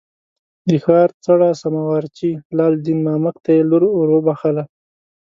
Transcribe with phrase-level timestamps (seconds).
[0.69, 4.63] د ښار څړه سما وارچي لال دین مامک ته یې لور ور وبخښله.